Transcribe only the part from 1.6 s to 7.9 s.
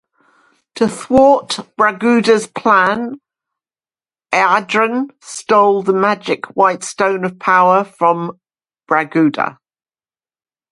Braguda's plan, Adran stole the magic white stone of power